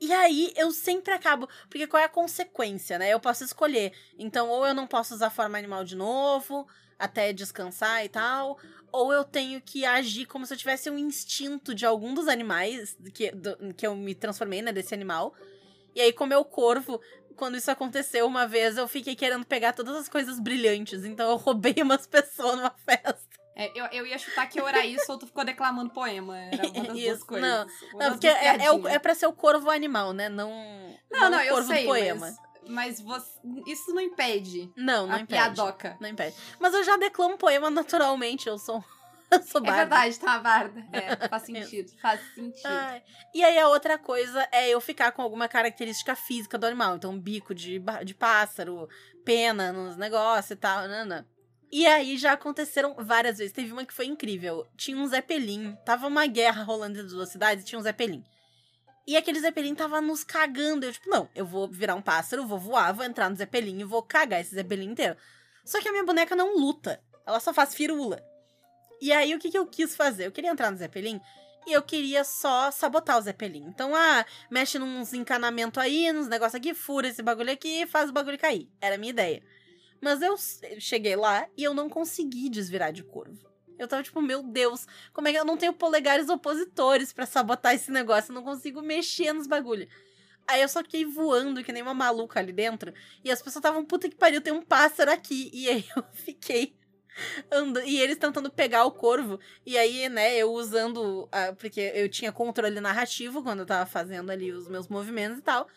[0.00, 1.48] E aí eu sempre acabo.
[1.68, 3.12] Porque qual é a consequência, né?
[3.12, 3.92] Eu posso escolher.
[4.18, 6.66] Então, ou eu não posso usar forma animal de novo,
[6.98, 8.58] até descansar e tal.
[8.92, 12.96] Ou eu tenho que agir como se eu tivesse um instinto de algum dos animais
[13.12, 15.34] que, do, que eu me transformei, né, desse animal.
[15.94, 17.00] E aí, como é o corvo,
[17.38, 21.04] quando isso aconteceu uma vez, eu fiquei querendo pegar todas as coisas brilhantes.
[21.04, 23.27] Então eu roubei umas pessoas numa festa.
[23.58, 26.38] É, eu, eu ia chutar que eu era isso ou tu ficou declamando poema.
[26.38, 27.48] Era uma das Isso, duas coisas.
[27.50, 27.66] não.
[27.98, 30.28] Não, porque é, é, o, é pra ser o corvo animal, né?
[30.28, 30.50] Não.
[31.10, 32.20] Não, não, o eu corvo sei, poema.
[32.20, 32.36] mas,
[32.68, 33.30] mas você,
[33.66, 35.42] isso não impede Não, não a impede.
[35.42, 35.96] piadoca.
[36.00, 36.36] Não impede.
[36.60, 38.82] Mas eu já declamo poema naturalmente, eu sou.
[39.30, 39.76] Eu sou É barda.
[39.80, 40.86] verdade, tá, Barda.
[40.90, 42.64] É, faz sentido, faz sentido.
[42.64, 43.02] Ai.
[43.34, 46.96] E aí a outra coisa é eu ficar com alguma característica física do animal.
[46.96, 48.88] Então, bico de, de pássaro,
[49.26, 50.88] pena nos negócios e tal.
[50.88, 51.28] Nana.
[51.70, 53.52] E aí já aconteceram várias vezes.
[53.52, 54.66] Teve uma que foi incrível.
[54.76, 55.76] Tinha um Zeppelin.
[55.84, 58.24] Tava uma guerra rolando entre duas cidades e tinha um Zeppelin.
[59.06, 60.86] E aquele Zeppelin tava nos cagando.
[60.86, 63.84] Eu, tipo, não, eu vou virar um pássaro, vou voar, vou entrar no Zeppelin e
[63.84, 65.16] vou cagar esse Zeppelin inteiro.
[65.64, 67.02] Só que a minha boneca não luta.
[67.26, 68.22] Ela só faz firula.
[69.00, 70.26] E aí, o que, que eu quis fazer?
[70.26, 71.20] Eu queria entrar no Zeppelin
[71.66, 73.64] e eu queria só sabotar o Zeppelin.
[73.66, 78.08] Então, ah, mexe nos encanamentos aí, nos negócios aqui, fura esse bagulho aqui e faz
[78.08, 78.70] o bagulho cair.
[78.80, 79.42] Era a minha ideia.
[80.00, 80.36] Mas eu
[80.78, 83.48] cheguei lá e eu não consegui desvirar de corvo.
[83.78, 87.74] Eu tava tipo, meu Deus, como é que eu não tenho polegares opositores pra sabotar
[87.74, 88.30] esse negócio?
[88.30, 89.88] Eu não consigo mexer nos bagulho.
[90.48, 92.92] Aí eu só fiquei voando que nem uma maluca ali dentro.
[93.22, 95.50] E as pessoas estavam, puta que pariu, tem um pássaro aqui.
[95.52, 96.74] E aí eu fiquei
[97.52, 97.84] andando.
[97.86, 99.38] E eles tentando pegar o corvo.
[99.64, 101.28] E aí, né, eu usando.
[101.30, 105.42] ah, porque eu tinha controle narrativo quando eu tava fazendo ali os meus movimentos e
[105.42, 105.68] tal.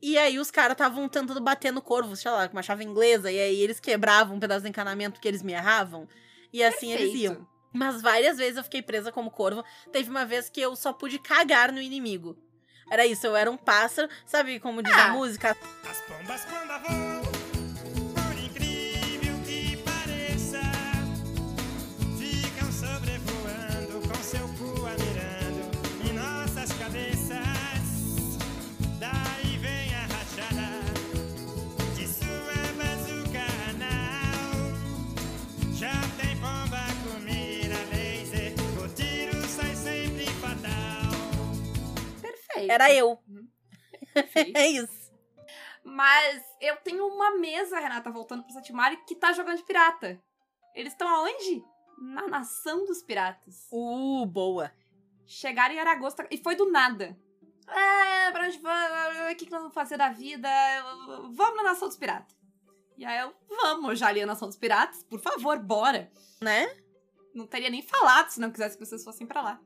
[0.00, 3.30] E aí os caras estavam tentando bater no corvo, sei lá, com uma chave inglesa.
[3.32, 6.06] E aí eles quebravam um pedaço do encanamento porque eles me erravam.
[6.52, 7.34] E assim eles Perfeito.
[7.34, 7.48] iam.
[7.72, 9.64] Mas várias vezes eu fiquei presa como corvo.
[9.92, 12.36] Teve uma vez que eu só pude cagar no inimigo.
[12.90, 14.08] Era isso, eu era um pássaro.
[14.24, 15.08] Sabe como diz a Ah.
[15.12, 15.56] música?
[15.88, 17.17] As pombas quando voam,
[42.68, 42.82] Perfeito.
[42.82, 43.18] Era eu.
[44.12, 44.52] Perfeito.
[44.58, 45.12] É isso.
[45.84, 50.20] Mas eu tenho uma mesa, Renata, voltando pro Satimari, que tá jogando de pirata.
[50.74, 51.64] Eles estão aonde?
[51.98, 53.66] Na nação dos piratas.
[53.72, 54.72] Uh, boa.
[55.26, 57.18] Chegaram em Aragosta e foi do nada.
[57.66, 59.32] É, pra onde vamos?
[59.32, 60.48] O que, que nós vamos fazer da vida?
[61.32, 62.36] Vamos na Nação dos Piratas.
[62.96, 66.10] E aí eu, vamos, eu já li a Nação dos Piratas, por favor, bora.
[66.40, 66.66] Né?
[67.34, 69.60] Não teria nem falado se não quisesse que vocês fossem pra lá.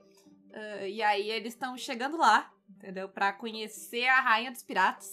[0.52, 3.08] Ah, e aí eles estão chegando lá, entendeu?
[3.08, 5.08] Pra conhecer a Rainha dos Piratas.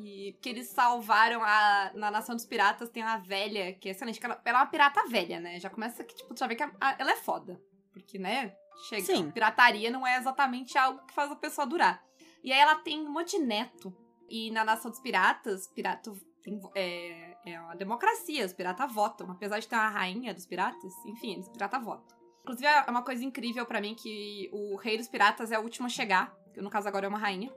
[0.00, 1.90] E que eles salvaram a.
[1.94, 4.66] Na Nação dos Piratas tem uma velha, que é excelente, que ela, ela é uma
[4.70, 5.58] pirata velha, né?
[5.58, 7.60] Já começa que, tipo, tu já vê que a- a- ela é foda.
[7.92, 8.54] Porque, né?
[8.88, 9.02] Chega.
[9.04, 9.30] Sim.
[9.32, 12.00] Pirataria não é exatamente algo que faz a pessoa durar.
[12.44, 13.92] E aí ela tem um monte de neto.
[14.28, 16.12] E na Nação dos Piratas, pirata
[16.44, 19.28] tem, é, é uma democracia, os piratas votam.
[19.32, 22.16] Apesar de ter uma rainha dos piratas, enfim, os piratas votam.
[22.42, 25.86] Inclusive, é uma coisa incrível pra mim que o rei dos piratas é o último
[25.86, 26.32] a chegar.
[26.62, 27.52] No caso agora é uma rainha.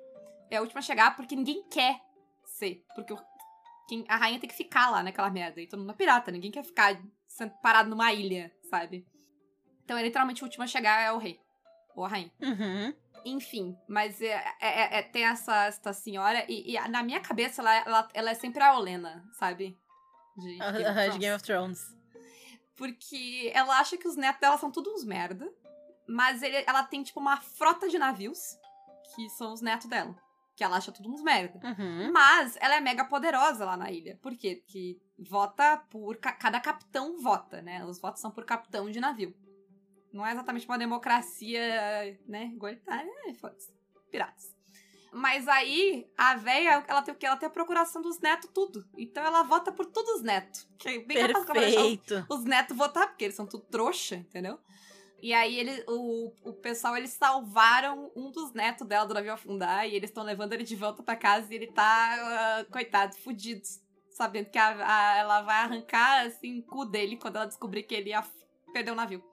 [0.50, 2.00] É a última a chegar porque ninguém quer
[2.46, 2.84] ser.
[2.96, 3.20] Porque o-
[3.88, 5.60] quem, a rainha tem que ficar lá naquela merda.
[5.62, 6.32] E todo mundo é pirata.
[6.32, 7.00] Ninguém quer ficar
[7.62, 9.06] parado numa ilha, sabe?
[9.84, 11.40] Então é literalmente o último a chegar é o rei.
[11.96, 12.32] Ou a rainha.
[12.42, 12.94] Uhum.
[13.26, 14.28] Enfim, mas é,
[14.60, 18.32] é- é- é- tem essa, essa senhora, e, e na minha cabeça ela, ela, ela
[18.32, 19.78] é sempre a Olena, sabe?
[20.38, 21.18] De, Game of Aham, de Thrones.
[21.20, 21.98] Game of Thrones.
[22.76, 25.48] Porque ela acha que os netos dela são todos uns merda,
[26.08, 28.58] mas ele- ela tem, tipo, uma frota de navios,
[29.15, 30.15] que são os netos dela.
[30.56, 31.60] Que ela acha tudo uns merda.
[31.65, 32.12] Uhum.
[32.12, 34.19] Mas ela é mega poderosa lá na ilha.
[34.21, 34.62] Por quê?
[34.63, 36.17] Porque vota por.
[36.17, 37.84] ca- Cada capitão vota, né?
[37.86, 39.34] Os votos são por capitão de navio.
[40.12, 42.45] Não é exatamente uma democracia, né?
[42.47, 43.71] Igualitária, é, foda-se.
[44.12, 44.54] Piratas.
[45.13, 47.26] Mas aí, a véia, ela tem o quê?
[47.26, 48.86] Ela tem a procuração dos netos, tudo.
[48.97, 50.67] Então ela vota por todos os netos.
[50.78, 52.26] Que é bem capaz que ela vai deixar os- Perfeito.
[52.34, 54.60] os netos votar, porque eles são tudo trouxa, entendeu?
[55.22, 59.88] E aí ele, o, o pessoal, eles salvaram um dos netos dela do navio afundar
[59.88, 61.84] e eles estão levando ele de volta pra casa e ele tá,
[62.60, 63.62] ah, coitado, fudido.
[64.10, 67.94] Sabendo que a- a- ela vai arrancar, assim, o cu dele quando ela descobrir que
[67.96, 68.12] ele
[68.74, 69.24] perdeu o navio.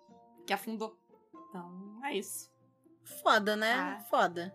[0.47, 0.97] Que afundou.
[1.49, 2.51] Então, é isso.
[3.23, 3.73] Foda, né?
[3.75, 4.01] Ah.
[4.11, 4.55] Foda.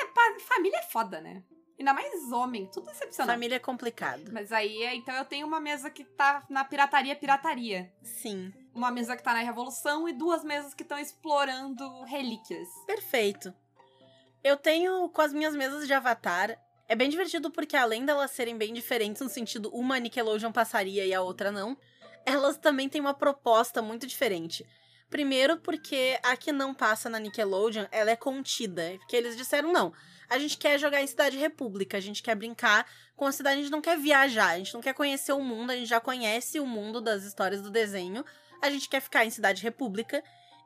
[0.00, 1.42] É, pa- família é foda, né?
[1.78, 3.34] Ainda mais homem, tudo excepcional.
[3.34, 4.30] Família é complicado.
[4.32, 7.92] Mas aí, é- então eu tenho uma mesa que tá na pirataria, pirataria.
[8.02, 8.52] Sim.
[8.74, 12.68] Uma mesa que tá na Revolução e duas mesas que estão explorando relíquias.
[12.86, 13.54] Perfeito.
[14.42, 16.58] Eu tenho com as minhas mesas de Avatar.
[16.86, 21.14] É bem divertido porque, além delas serem bem diferentes, no sentido uma Nickelodeon passaria e
[21.14, 21.76] a outra não,
[22.26, 24.66] elas também têm uma proposta muito diferente.
[25.08, 28.96] Primeiro, porque a que não passa na Nickelodeon, ela é contida.
[28.98, 29.92] Porque eles disseram, não,
[30.28, 33.62] a gente quer jogar em Cidade República, a gente quer brincar com a cidade, a
[33.62, 36.58] gente não quer viajar, a gente não quer conhecer o mundo, a gente já conhece
[36.58, 38.24] o mundo das histórias do desenho,
[38.64, 40.22] a gente quer ficar em Cidade República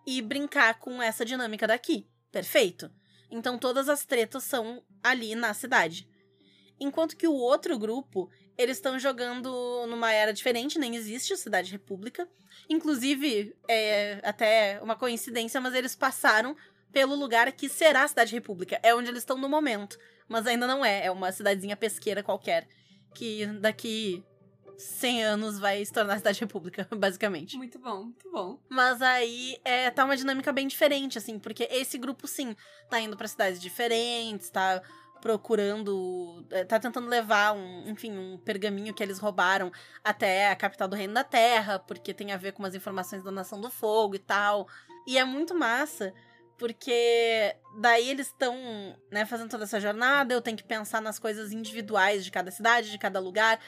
[0.07, 2.07] e brincar com essa dinâmica daqui.
[2.31, 2.91] Perfeito.
[3.31, 6.09] Então todas as tretas são ali na cidade.
[6.81, 9.51] Enquanto que o outro grupo, eles estão jogando
[9.89, 12.29] numa era diferente, nem existe Cidade República.
[12.69, 16.57] Inclusive, é até uma coincidência, mas eles passaram
[16.93, 18.79] pelo lugar que será a Cidade República.
[18.81, 19.99] É onde eles estão no momento.
[20.29, 21.07] Mas ainda não é.
[21.07, 22.69] É uma cidadezinha pesqueira qualquer.
[23.13, 24.25] Que daqui
[24.79, 27.57] 100 anos vai se tornar a Cidade República, basicamente.
[27.57, 28.61] Muito bom, muito bom.
[28.69, 32.55] Mas aí é, tá uma dinâmica bem diferente, assim, porque esse grupo, sim,
[32.89, 34.81] tá indo pra cidades diferentes, tá
[35.21, 36.47] procurando.
[36.51, 40.95] é, tá tentando levar um, enfim, um pergaminho que eles roubaram até a capital do
[40.95, 44.21] Reino da Terra, porque tem a ver com umas informações da Nação do Fogo e
[44.21, 44.69] tal.
[45.07, 46.15] E é muito massa.
[46.57, 48.57] Porque daí eles estão,
[49.13, 52.91] né, fazendo toda essa jornada, eu tenho que pensar nas coisas individuais de cada cidade,
[52.91, 53.61] de cada lugar.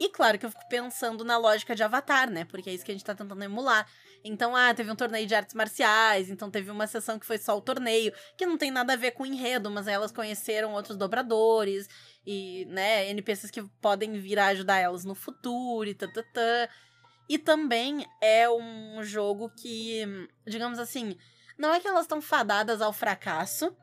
[0.00, 2.44] E claro que eu fico pensando na lógica de Avatar, né?
[2.44, 3.86] Porque é isso que a gente tá tentando emular.
[4.22, 7.56] Então, ah, teve um torneio de artes marciais, então teve uma sessão que foi só
[7.56, 10.96] o torneio, que não tem nada a ver com o enredo, mas elas conheceram outros
[10.96, 11.88] dobradores
[12.26, 16.68] e, né, NPCs que podem vir a ajudar elas no futuro e tatatã.
[17.28, 20.02] E também é um jogo que,
[20.46, 21.16] digamos assim,
[21.58, 23.76] não é que elas estão fadadas ao fracasso,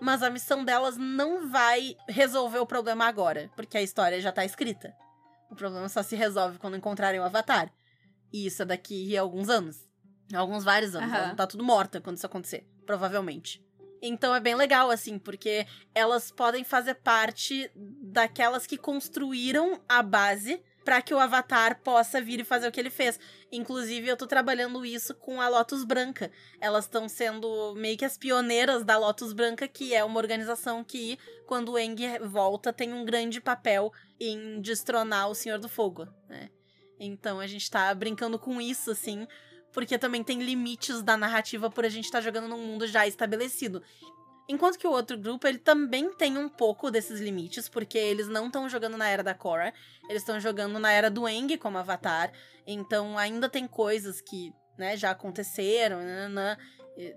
[0.00, 4.44] mas a missão delas não vai resolver o problema agora, porque a história já tá
[4.44, 4.94] escrita.
[5.50, 7.72] O problema só se resolve quando encontrarem o Avatar.
[8.32, 9.88] E isso é daqui a alguns anos.
[10.34, 11.08] Alguns vários anos.
[11.10, 11.18] Aham.
[11.18, 13.64] Ela tá tudo morta quando isso acontecer, provavelmente.
[14.00, 20.62] Então é bem legal, assim, porque elas podem fazer parte daquelas que construíram a base
[20.88, 23.20] para que o Avatar possa vir e fazer o que ele fez.
[23.52, 26.30] Inclusive, eu tô trabalhando isso com a Lotus Branca.
[26.58, 31.18] Elas estão sendo meio que as pioneiras da Lotus Branca, que é uma organização que,
[31.46, 36.48] quando o Eng volta, tem um grande papel em destronar o Senhor do Fogo, né?
[36.98, 39.28] Então a gente tá brincando com isso, assim,
[39.74, 43.82] porque também tem limites da narrativa por a gente estar jogando num mundo já estabelecido.
[44.48, 48.46] Enquanto que o outro grupo, ele também tem um pouco desses limites, porque eles não
[48.46, 49.74] estão jogando na era da Korra,
[50.08, 52.32] eles estão jogando na era do Eng como Avatar,
[52.66, 56.56] então ainda tem coisas que, né, já aconteceram, nananã,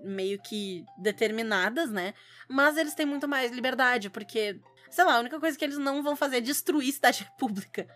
[0.02, 2.14] meio que determinadas, né?
[2.48, 6.02] Mas eles têm muito mais liberdade, porque, sei lá, a única coisa que eles não
[6.02, 7.86] vão fazer é destruir Cidade República.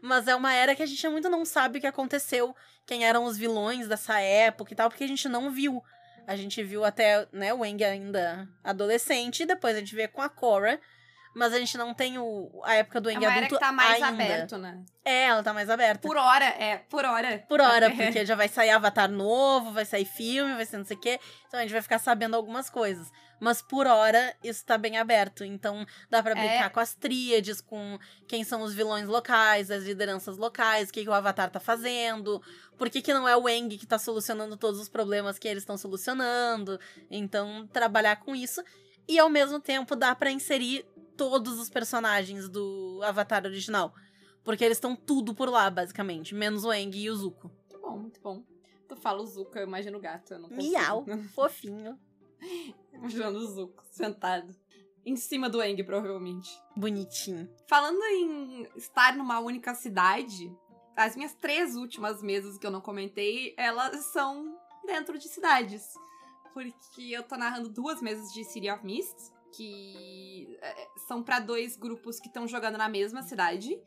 [0.00, 2.54] Mas é uma era que a gente muito não sabe o que aconteceu,
[2.86, 5.82] quem eram os vilões dessa época e tal, porque a gente não viu.
[6.26, 10.20] A gente viu até, né, o Eng ainda adolescente, e depois a gente vê com
[10.20, 10.80] a Korra,
[11.34, 13.70] mas a gente não tem o, a época do É uma era adulto que tá
[13.70, 14.24] mais ainda.
[14.24, 14.82] aberto, né?
[15.04, 16.08] É, ela tá mais aberta.
[16.08, 17.44] Por hora, é, por hora.
[17.48, 17.90] Por hora, É.
[17.94, 21.20] porque já vai sair Avatar novo, vai sair filme, vai ser não sei o quê.
[21.46, 23.10] Então a gente vai ficar sabendo algumas coisas.
[23.40, 25.44] Mas por hora, isso tá bem aberto.
[25.44, 26.34] Então dá pra É.
[26.34, 31.02] brincar com as tríades, com quem são os vilões locais, as lideranças locais, o que,
[31.02, 32.40] que o Avatar tá fazendo.
[32.78, 35.62] Por que, que não é o Eng que tá solucionando todos os problemas que eles
[35.62, 36.78] estão solucionando.
[37.10, 38.62] Então, trabalhar com isso.
[39.08, 40.84] E ao mesmo tempo dá pra inserir
[41.16, 43.94] todos os personagens do Avatar original.
[44.44, 46.34] Porque eles estão tudo por lá, basicamente.
[46.34, 47.48] Menos o Eng e o Zuko.
[47.50, 48.42] Muito bom, muito bom.
[48.88, 50.32] Tu fala o Zuko, eu imagino o gato.
[50.34, 50.72] Eu não consigo.
[50.72, 51.98] Miau, fofinho,
[52.98, 54.54] Imaginando o Zuko sentado.
[55.04, 56.50] Em cima do Eng, provavelmente.
[56.76, 57.48] bonitinho.
[57.68, 60.52] Falando em estar numa única cidade,
[60.96, 65.84] as minhas três últimas mesas que eu não comentei, elas são dentro de cidades.
[66.52, 69.14] Porque eu tô narrando duas mesas de City of Mist,
[69.54, 73.78] que é, são pra dois grupos que estão jogando na mesma cidade.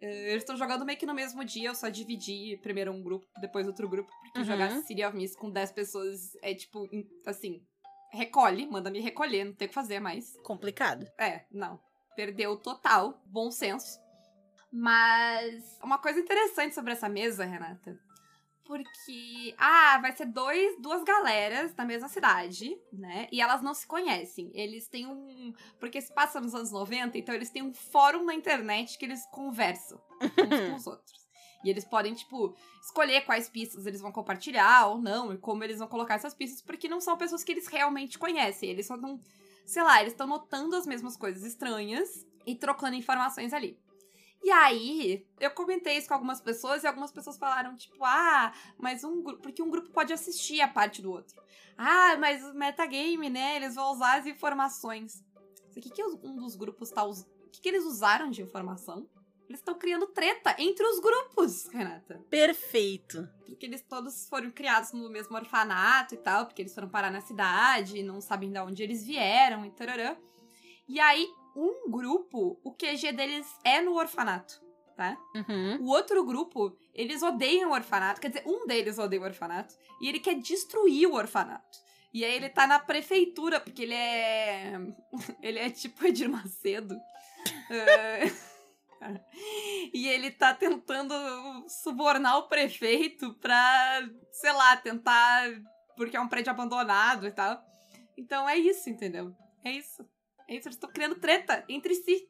[0.00, 3.26] É, Eles estão jogando meio que no mesmo dia, eu só dividi primeiro um grupo,
[3.40, 4.44] depois outro grupo, porque Uhum.
[4.44, 6.88] jogar City of Mist com 10 pessoas é tipo,
[7.26, 7.60] assim,
[8.10, 10.36] recolhe, manda me recolher, não tem o que fazer mais.
[10.44, 11.06] Complicado.
[11.18, 11.80] É, não.
[12.14, 13.20] Perdeu total.
[13.24, 13.98] Bom senso.
[14.72, 17.98] Mas uma coisa interessante sobre essa mesa, Renata.
[18.64, 23.26] Porque, ah, vai ser dois, duas galeras da mesma cidade, né?
[23.32, 24.48] E elas não se conhecem.
[24.54, 25.52] Eles têm um.
[25.80, 29.26] Porque se passa nos anos 90, então eles têm um fórum na internet que eles
[29.32, 31.19] conversam uns com os outros.
[31.62, 35.78] E eles podem, tipo, escolher quais pistas eles vão compartilhar ou não, e como eles
[35.78, 38.70] vão colocar essas pistas, porque não são pessoas que eles realmente conhecem.
[38.70, 39.20] Eles só não.
[39.66, 43.78] Sei lá, eles estão notando as mesmas coisas estranhas e trocando informações ali.
[44.42, 49.04] E aí, eu comentei isso com algumas pessoas e algumas pessoas falaram, tipo, ah, mas
[49.04, 49.42] um grupo.
[49.42, 51.40] Porque um grupo pode assistir a parte do outro.
[51.76, 53.56] Ah, mas o metagame, né?
[53.56, 55.22] Eles vão usar as informações.
[55.76, 57.20] O que, que um dos grupos tá us...
[57.20, 59.08] O que, que eles usaram de informação?
[59.50, 62.24] Eles estão criando treta entre os grupos, Renata.
[62.30, 63.28] Perfeito.
[63.44, 67.20] Porque eles todos foram criados no mesmo orfanato e tal, porque eles foram parar na
[67.20, 70.16] cidade, não sabem de onde eles vieram e tararã.
[70.86, 74.62] E aí, um grupo, o QG deles é no orfanato,
[74.96, 75.18] tá?
[75.34, 75.82] Uhum.
[75.82, 80.08] O outro grupo, eles odeiam o orfanato, quer dizer, um deles odeia o orfanato, e
[80.08, 81.76] ele quer destruir o orfanato.
[82.14, 84.74] E aí ele tá na prefeitura, porque ele é.
[85.42, 86.96] Ele é tipo Edir Macedo.
[87.68, 88.30] É,
[89.92, 91.14] E ele tá tentando
[91.68, 95.48] subornar o prefeito pra, sei lá, tentar.
[95.96, 97.62] Porque é um prédio abandonado e tal.
[98.16, 99.34] Então é isso, entendeu?
[99.64, 100.08] É isso.
[100.48, 102.28] É isso, eles estão criando treta entre si.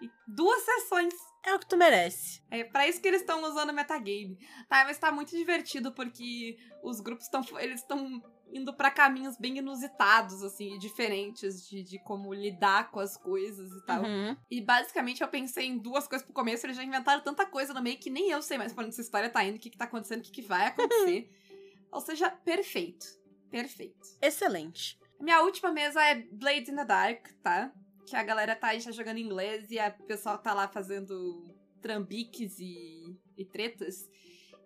[0.00, 1.14] E duas sessões.
[1.44, 2.42] É o que tu merece.
[2.50, 4.36] É pra isso que eles estão usando o metagame.
[4.68, 7.42] Tá, mas tá muito divertido porque os grupos estão.
[7.58, 13.00] Eles estão indo pra caminhos bem inusitados, assim, e diferentes de, de como lidar com
[13.00, 14.02] as coisas e tal.
[14.02, 14.36] Uhum.
[14.50, 17.82] E basicamente eu pensei em duas coisas pro começo, eles já inventaram tanta coisa no
[17.82, 19.78] meio que nem eu sei mais pra onde essa história tá indo, o que, que
[19.78, 21.30] tá acontecendo, o que, que vai acontecer.
[21.90, 23.06] Ou seja, perfeito.
[23.50, 24.08] Perfeito.
[24.20, 24.98] Excelente.
[25.20, 27.72] Minha última mesa é Blades in the Dark, tá?
[28.06, 31.54] Que a galera tá aí já jogando em inglês e a pessoal tá lá fazendo
[31.80, 34.08] trambiques e, e tretas.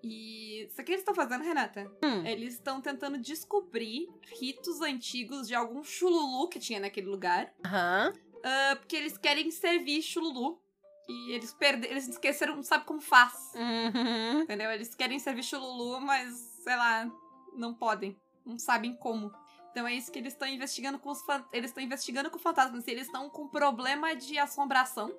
[0.03, 1.91] E isso que eles estão fazendo, Renata?
[2.03, 2.25] Hum.
[2.27, 4.09] Eles estão tentando descobrir
[4.41, 7.53] ritos antigos de algum chululu que tinha naquele lugar.
[7.65, 8.13] Aham.
[8.43, 10.61] ah, porque eles querem servir chululu.
[11.09, 13.53] E eles perderam, eles esqueceram, não sabe como faz.
[13.55, 14.43] Uhum.
[14.43, 14.71] Entendeu?
[14.71, 17.11] Eles querem servir chululu, mas, sei lá,
[17.57, 18.17] não podem.
[18.47, 19.33] Não sabem como.
[19.71, 21.21] Então é isso que eles estão investigando com os
[21.53, 22.87] Eles estão investigando com fantasmas.
[22.87, 25.13] Eles estão com problema de assombração.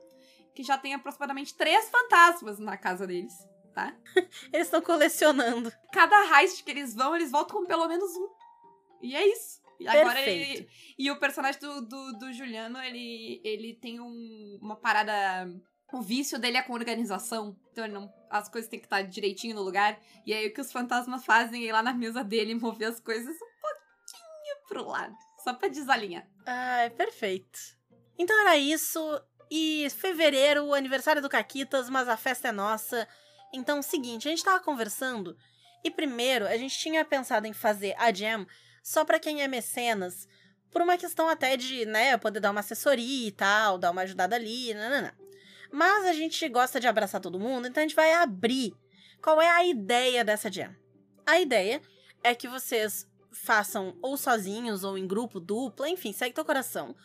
[0.56, 3.34] Que já tem aproximadamente três fantasmas na casa deles,
[3.74, 3.96] tá?
[4.54, 5.72] Eles estão colecionando.
[5.92, 8.30] Cada heist que eles vão, eles voltam com pelo menos um.
[9.02, 9.62] E é isso.
[9.80, 10.70] E agora ele.
[10.98, 15.52] E o personagem do, do, do Juliano, ele, ele tem um, uma parada.
[15.92, 17.58] O vício dele é com organização.
[17.72, 20.00] Então não, as coisas têm que estar direitinho no lugar.
[20.26, 22.90] E aí o que os fantasmas fazem é ir lá na mesa dele e mover
[22.90, 25.16] as coisas um pouquinho pro lado.
[25.44, 26.28] Só pra desalinhar.
[26.46, 27.60] Ai, perfeito.
[28.18, 29.00] Então era isso.
[29.50, 33.08] E fevereiro, o aniversário do Caquitas, mas a festa é nossa.
[33.54, 35.38] Então, seguinte, a gente tava conversando.
[35.84, 38.46] E primeiro, a gente tinha pensado em fazer a jam
[38.84, 40.28] só pra quem é mecenas.
[40.72, 44.36] Por uma questão até de, né, poder dar uma assessoria e tal, dar uma ajudada
[44.36, 45.12] ali, nananã.
[45.72, 48.74] Mas a gente gosta de abraçar todo mundo, então a gente vai abrir.
[49.22, 50.76] Qual é a ideia dessa jam?
[51.26, 51.82] A ideia
[52.24, 56.96] é que vocês façam ou sozinhos ou em grupo, dupla, enfim, segue teu coração.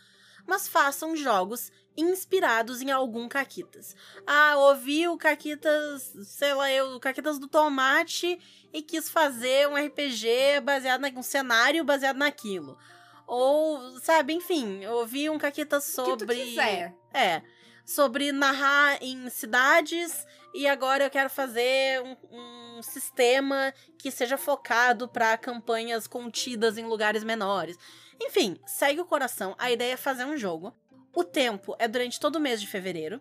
[0.46, 3.96] Mas façam jogos inspirados em algum Caquitas.
[4.26, 8.38] Ah, ouvi o Caquitas, sei lá, eu, o Caquitas do Tomate
[8.72, 12.78] e quis fazer um RPG baseado em um cenário baseado naquilo.
[13.26, 16.12] Ou, sabe, enfim, ouvi um Caquitas sobre.
[16.12, 16.94] O que tu quiser.
[17.12, 17.42] É.
[17.84, 25.06] Sobre narrar em cidades e agora eu quero fazer um, um sistema que seja focado
[25.06, 27.78] para campanhas contidas em lugares menores.
[28.18, 29.54] Enfim, segue o coração.
[29.58, 30.74] A ideia é fazer um jogo.
[31.14, 33.20] O tempo é durante todo o mês de fevereiro.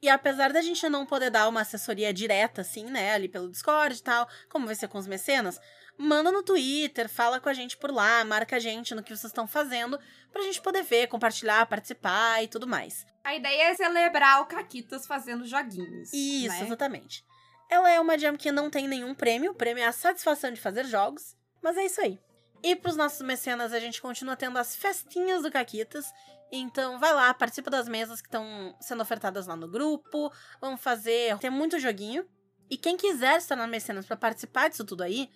[0.00, 3.98] E apesar da gente não poder dar uma assessoria direta, assim, né, ali pelo Discord
[3.98, 5.60] e tal, como vai ser com os mecenas,
[5.98, 9.30] manda no Twitter, fala com a gente por lá, marca a gente no que vocês
[9.30, 10.00] estão fazendo,
[10.32, 13.06] pra gente poder ver, compartilhar, participar e tudo mais.
[13.24, 16.12] A ideia é celebrar o Caquitas fazendo joguinhos.
[16.12, 16.62] Isso, né?
[16.62, 17.24] exatamente.
[17.70, 20.60] Ela é uma jam que não tem nenhum prêmio, o prêmio é a satisfação de
[20.60, 22.18] fazer jogos, mas é isso aí.
[22.62, 26.12] E pros nossos mecenas, a gente continua tendo as festinhas do Caquitas,
[26.50, 30.30] então vai lá, participa das mesas que estão sendo ofertadas lá no grupo,
[30.60, 32.26] vamos fazer, tem muito joguinho.
[32.68, 35.28] E quem quiser estar na Mecenas para participar disso tudo aí,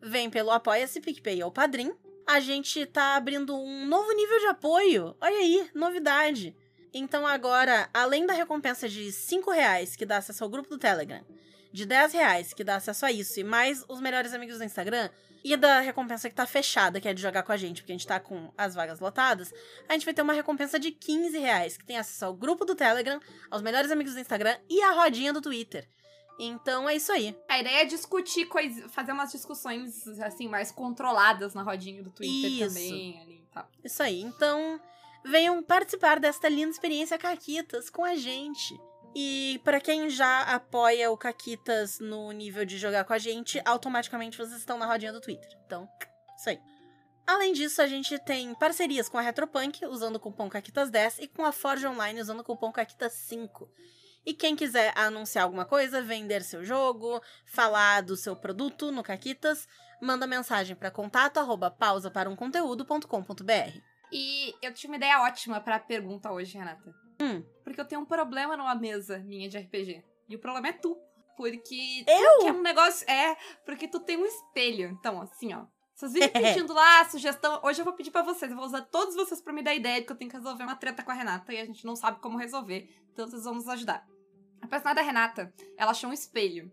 [0.00, 1.94] vem pelo Apoia-se, PicPay ou Padrim.
[2.26, 5.16] A gente tá abrindo um novo nível de apoio.
[5.20, 6.56] Olha aí, novidade.
[6.94, 11.24] Então agora, além da recompensa de 5 reais que dá acesso ao grupo do Telegram,
[11.72, 15.08] de 10 reais que dá acesso a isso, e mais os melhores amigos do Instagram,
[15.44, 17.96] e da recompensa que tá fechada, que é de jogar com a gente, porque a
[17.96, 19.52] gente tá com as vagas lotadas,
[19.88, 22.74] a gente vai ter uma recompensa de 15 reais, que tem acesso ao grupo do
[22.74, 25.88] Telegram, aos melhores amigos do Instagram e a rodinha do Twitter.
[26.38, 27.36] Então é isso aí.
[27.48, 32.50] A ideia é discutir coisas, fazer umas discussões assim mais controladas na rodinha do Twitter
[32.50, 32.68] Isso.
[32.68, 33.68] também ali e tal.
[33.84, 34.20] Isso aí.
[34.22, 34.80] Então,
[35.24, 38.78] venham participar desta linda experiência Caquitas com a gente.
[39.14, 44.38] E para quem já apoia o Caquitas no nível de jogar com a gente, automaticamente
[44.38, 45.50] vocês estão na rodinha do Twitter.
[45.66, 45.88] Então,
[46.36, 46.58] isso aí.
[47.26, 51.44] Além disso, a gente tem parcerias com a Retropunk, usando o cupom Caquitas10, e com
[51.44, 53.68] a Forge Online, usando o cupom Caquitas5.
[54.24, 59.68] E quem quiser anunciar alguma coisa, vender seu jogo, falar do seu produto no Caquitas,
[60.00, 61.38] manda mensagem para contato
[62.12, 63.91] para um conteúdo.com.br.
[64.12, 66.94] E eu tinha uma ideia ótima pra pergunta hoje, Renata.
[67.20, 67.42] Hum.
[67.64, 70.04] Porque eu tenho um problema numa mesa minha de RPG.
[70.28, 70.96] E o problema é tu.
[71.36, 72.38] Porque Eu?
[72.38, 73.08] tu que é um negócio.
[73.10, 74.90] É, porque tu tem um espelho.
[74.90, 75.64] Então, assim, ó.
[75.94, 77.60] Vocês vivem pedindo lá sugestão.
[77.64, 78.50] Hoje eu vou pedir pra vocês.
[78.50, 80.64] Eu vou usar todos vocês pra me dar ideia de que eu tenho que resolver
[80.64, 82.88] uma treta com a Renata e a gente não sabe como resolver.
[83.12, 84.06] Então vocês vão nos ajudar.
[84.60, 86.70] A personagem da Renata, ela achou um espelho.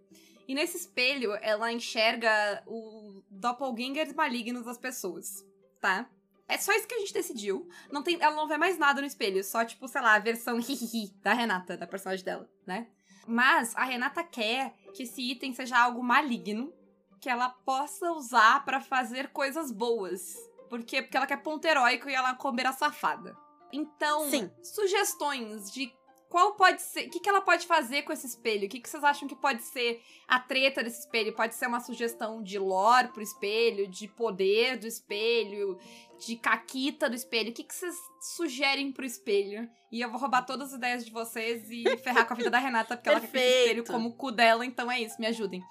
[0.47, 5.45] E nesse espelho, ela enxerga o doppelgangers malignos das pessoas,
[5.79, 6.09] tá?
[6.49, 7.69] É só isso que a gente decidiu.
[7.91, 10.57] Não tem, ela não vê mais nada no espelho, só tipo, sei lá, a versão
[10.59, 12.87] hihihi da Renata, da personagem dela, né?
[13.27, 16.73] Mas a Renata quer que esse item seja algo maligno,
[17.21, 20.35] que ela possa usar pra fazer coisas boas.
[20.67, 21.03] Por quê?
[21.03, 23.37] Porque ela quer ponto heróico e ela é uma comeira safada.
[23.71, 24.49] Então, Sim.
[24.63, 25.93] sugestões de
[26.29, 27.07] qual pode ser.
[27.07, 28.67] O que, que ela pode fazer com esse espelho?
[28.67, 31.35] O que, que vocês acham que pode ser a treta desse espelho?
[31.35, 35.77] Pode ser uma sugestão de lore pro espelho, de poder do espelho,
[36.25, 37.49] de caquita do espelho.
[37.49, 37.95] O que, que vocês
[38.35, 39.67] sugerem pro espelho?
[39.91, 42.59] E eu vou roubar todas as ideias de vocês e ferrar com a vida da
[42.59, 45.63] Renata, porque ela quer esse espelho como o cu dela, então é isso, me ajudem.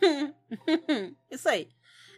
[1.30, 1.68] Isso aí.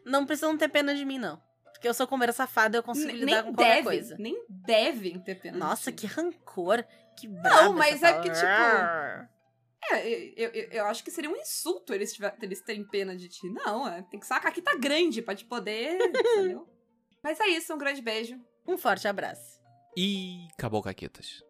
[0.04, 1.40] Não precisam ter pena de mim, não.
[1.72, 4.16] Porque eu sou comeira safada, eu consigo N- lidar com qualquer deve, coisa.
[4.18, 5.58] nem devem ter pena.
[5.58, 6.84] Nossa, que rancor.
[7.16, 7.74] Que brabo.
[7.74, 9.30] mas é que, tipo, palavra.
[9.90, 13.28] É, eu, eu, eu acho que seria um insulto eles, tiver, eles terem pena de
[13.28, 13.48] ti.
[13.50, 16.66] Não, é, tem que ser uma caquita grande pra te poder, entendeu?
[17.22, 18.38] Mas é isso, um grande beijo.
[18.66, 19.60] Um forte abraço.
[19.96, 21.42] E acabou, Caquetas.